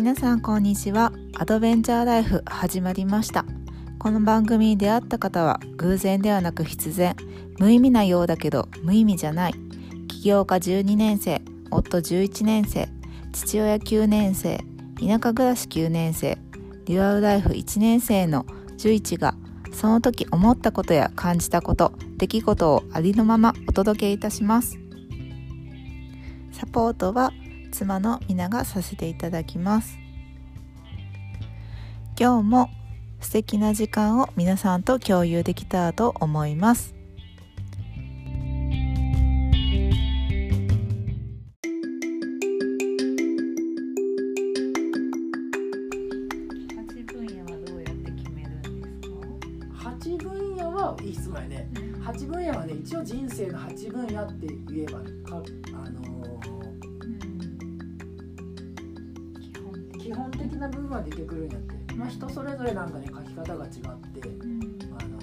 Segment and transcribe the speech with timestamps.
[0.00, 1.12] 皆さんこんにちは。
[1.36, 3.44] アドベンチャーライフ始まりました。
[3.98, 7.14] この番組に出会った方は偶然ではなく必然。
[7.58, 9.54] 無意味なようだけど無意味じゃない。
[10.08, 12.88] 起業家12年生夫11年生
[13.34, 14.64] 父親9年生
[14.98, 16.38] 田舎暮らし9年生
[16.86, 18.46] デュアルライフ1年生の
[18.78, 19.34] 11が
[19.70, 24.78] その時思ったことや感じたこと出来事をありのままお届けいたします。
[26.52, 27.34] サポートは
[27.80, 29.98] 妻の皆がさせていただきます。
[32.18, 32.68] 今日も
[33.20, 36.94] 素敵な時間を皆さんと共有できたらと思います。
[46.76, 51.66] 八分野はどうやって決めるんですか？8分野はいい質問やね。
[52.02, 55.42] 8分野はね一応人生の8分野って言えばか
[55.82, 55.99] あの
[60.10, 63.92] 基本的な部分は出てくるんやって、まあ、人それぞれなんかね書き方が違って、あ
[65.06, 65.20] の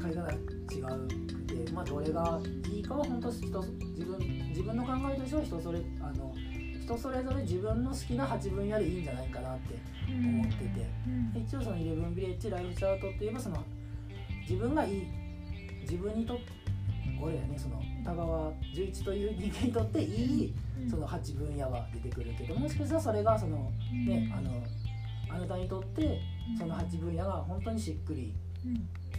[0.00, 0.36] 書き方が違
[0.94, 4.18] うくて、まあ、どれがいいかは本当人自分
[4.50, 6.32] 自分の考えとしては人それあの
[6.80, 9.74] 人それぞれ自分の好きな8分野でいいんじゃないかなって
[10.08, 10.86] 思ってて。
[11.34, 13.64] 一応そのイレブンビレッジライフチャートっていえばその
[14.48, 15.08] 自分がいい
[15.82, 16.59] 自分にとって
[17.22, 20.54] 俺やねその田川十一という人間にとっていい
[20.88, 23.70] その8分野は出てくるけどもしかしたらそれがその
[24.06, 24.62] ねあの
[25.30, 26.20] あなたにとって
[26.58, 28.34] その8分野が本当にしっくり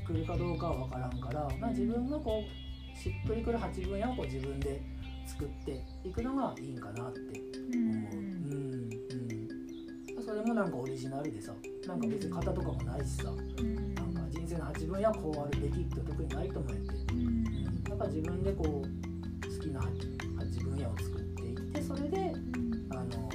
[0.06, 4.82] くるかどうかは分からんから、まあ、自分がこうしっくりくる8分野をこう自分で
[5.26, 8.14] 作っていくのがいいんかなって思う。
[8.14, 8.56] うん。
[8.56, 8.72] うん
[10.32, 11.52] それもなんかオリジナルでさ
[11.88, 13.36] なんか別に型とかもないしさなん
[14.14, 17.41] か人生の8分野はこうあるべきって特にないと思うんやって、
[18.04, 18.88] うん、だから自分でこう
[19.58, 22.34] 好きな 8, 分野を作っていってそれで
[22.90, 23.30] あの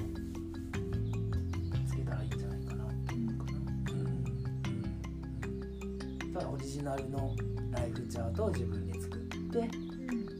[1.87, 3.59] つけたらいいんじゃないかなって思うかな。
[3.93, 3.99] うん。
[5.49, 5.51] う
[6.27, 6.33] ん。
[6.33, 7.35] だからオリジナルの
[7.71, 9.71] ライフチャートを自分で作って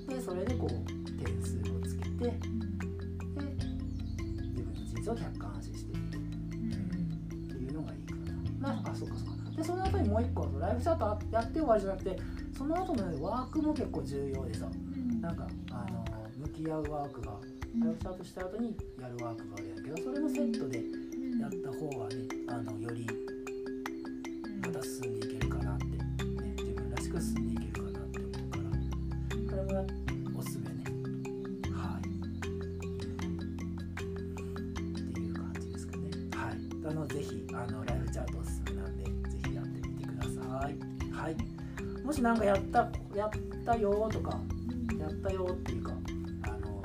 [0.09, 0.71] でそれでこう
[1.23, 2.33] 点数をつけてで
[4.43, 8.15] 自分の人生を客観視していくっていうのがいいか
[8.61, 8.73] な。
[8.75, 9.51] なあそうかそうか。
[9.57, 12.19] でその後にもう一個ライフチャートやって終わりじゃなくて
[12.57, 14.67] その後の、ね、ワークも結構重要でさ
[15.21, 16.05] なんかあの
[16.39, 17.33] 向き合うワークが
[17.81, 20.79] ライフチャートした後にやるワークがあるんやけどそれもセットで
[21.41, 22.17] やった方がね
[22.49, 23.07] あのより
[24.63, 25.99] また進んでいけるかなって、ね、
[26.57, 28.51] 自分らしく進んでいけるかなって思う
[29.51, 29.75] からこれ
[30.31, 30.73] もおすすめね。
[31.73, 32.01] はい。
[32.01, 32.03] っ
[35.13, 36.11] ていう感じですかね。
[36.35, 36.55] はい。
[36.91, 39.11] あのぜひあのライフチャートおすすめなんでぜ
[39.47, 40.75] ひやってみてください。
[41.13, 41.37] はい。
[42.07, 43.31] もしなんかやったやっ
[43.65, 44.39] たよとか
[44.97, 45.93] やったよっていうか
[46.43, 46.85] あの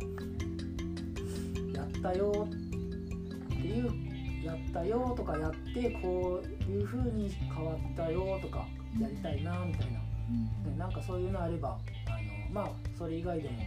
[1.75, 8.65] やったよっていうやったよとかやってこういう風に変わったよとか
[8.99, 11.77] やりたいなみたいな、ね、なんかそういうのあれば
[12.07, 13.59] あのまあそれ以外でも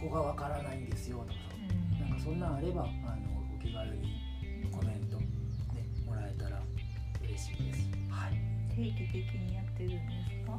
[0.00, 2.88] ここがわからないんですよとかさなんかそんなんあればあの
[3.58, 4.20] お気軽に
[4.70, 5.26] コメント、ね、
[6.06, 6.62] もらえたら
[7.20, 7.80] 嬉しいです。
[8.08, 8.63] はい。
[8.76, 10.58] 定期的にやってるんですか？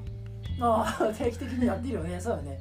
[0.62, 2.20] ああ定期的にやってるよね。
[2.20, 2.60] そうだね。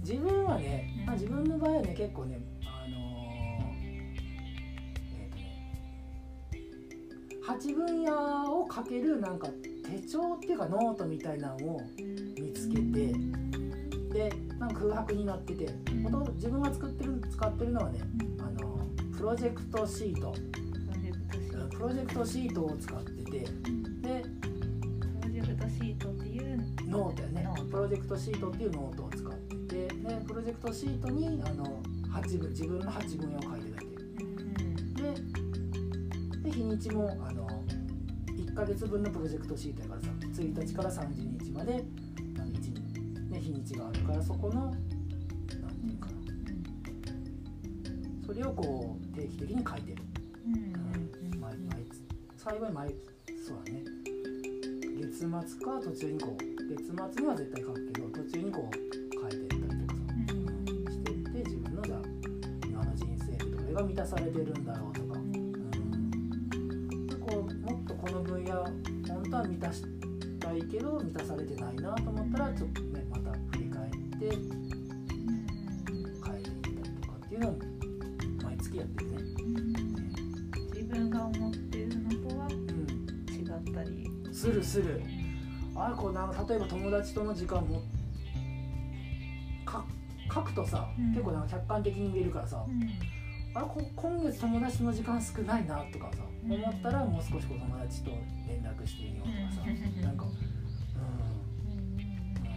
[0.00, 3.74] 自分はね、まあ、自分の場合はね結構ねあのー
[5.18, 5.42] えっ、とね
[7.44, 9.48] 八分野を書けるなんか
[9.84, 11.80] 手帳っていうかノートみたいなのを
[12.40, 13.12] 見つけて
[14.12, 15.68] でなんか空白になってて
[16.02, 18.00] 元々自分が作ってる使ってるのはね
[18.38, 18.78] あの
[19.16, 20.32] プロジェクトシート。
[21.70, 27.48] プロジェクトシートを使っててートっていうノートやね。
[27.70, 29.94] プロジェクトシートっていうノートを使っててで
[30.26, 33.90] プロジェクトシートにあの8分自分の8分野を書いて書い
[34.94, 37.46] てでで日にちもあの
[38.28, 41.76] 1ヶ月分のプロジェクトシートやからさ1日から30日まであ
[42.40, 44.80] の1日,、ね、日にちがあるからそこの何て
[45.86, 46.06] 言うか。
[46.06, 46.16] な
[48.26, 50.02] それをこう定期的に書いてる、
[50.46, 51.86] うん、毎毎
[52.36, 52.94] 幸い毎
[53.46, 53.95] そうだね
[55.06, 55.38] 月末か
[55.80, 58.72] 途中にこう月末には絶対書くけど途中にこう
[59.20, 60.26] 変えてったりとかさ、うん、
[60.92, 62.02] してって自分のじゃ
[62.66, 68.64] 今の人生でどれが満たされてるんだろうとか、うん、でこうもっとこの分野
[69.06, 69.84] 本当は満たし
[70.40, 74.36] たいけど満たされてないなと思ったらちょっとねまた振り返って変えて
[75.88, 76.42] いったり
[77.00, 77.58] とかっていうのを
[78.42, 79.18] 毎月やってるね。
[80.74, 82.54] 自分が思ってるのとは違
[83.70, 85.02] ったりするする
[85.74, 87.82] あれこうなんか例えば友達との時間も
[89.64, 89.84] か
[90.32, 91.10] 書くとさ、うん。
[91.12, 92.64] 結構なんか客観的に見えるからさ、
[93.54, 98.10] あこ今月友達の時間少ないなとかさ思ったらもう少しこう友達と
[98.46, 99.70] 連絡してみようとかさ
[100.02, 100.28] なんかう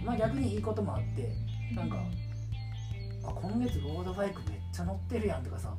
[0.04, 0.06] ん。
[0.06, 1.34] まあ逆にいいこともあって
[1.74, 1.98] なんか
[3.24, 5.74] あ今月ロードバイクめっちゃ乗ってるやんとかさ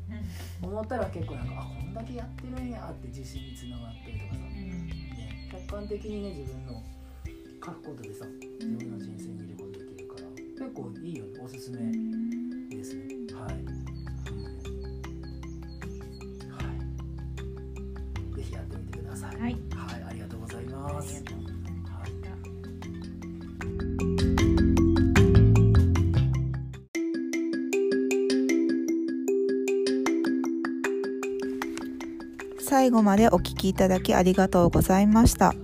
[0.63, 4.41] 思ったら結構なんかあこんだけやってるんやって自信につながったりとかさ、
[5.71, 6.83] 観的にね自分の
[7.65, 8.27] 書くことでさ
[8.61, 10.23] 自分の人生見ることできるから
[10.59, 11.41] 結構いいよね。
[11.43, 11.79] おすすめ
[12.77, 13.05] ですね。
[13.35, 13.59] はい、は
[18.33, 19.37] い、ぜひやってみてください。
[19.37, 19.55] はい、はい、
[20.11, 21.25] ありがとうございます
[32.71, 35.55] 最後までお聞きいただきありがとうございました。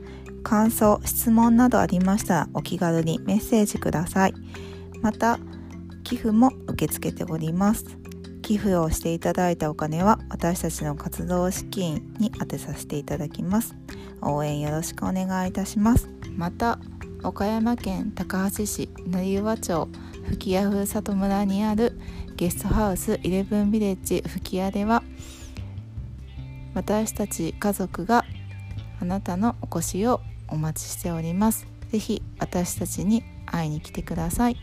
[0.42, 4.34] 感想、質問などありましたらお気軽にメッセージください。
[5.02, 5.38] また、
[6.02, 7.84] 寄付も受け付けております。
[8.42, 13.76] 寄付をしていただいたお金は私たちの活動資金に充てさせていただきます。
[14.20, 16.08] 応援よろしくお願いいたします。
[16.36, 16.80] また、
[17.22, 19.88] 岡山県高梁市成羽町
[20.28, 21.96] 吹屋ふるさと村にある
[22.34, 25.04] ゲストハウスイレブンビレッジ吹屋では
[26.76, 28.26] 私たち家族が
[29.00, 31.66] あなたのお越しをお待ちしております。
[31.90, 34.58] 是非私たちに会いに来てください。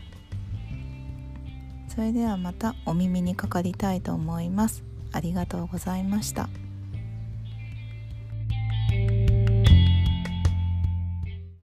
[1.88, 4.84] それではまたお耳にかかりたいと思います。
[5.10, 6.48] ありがとうございました。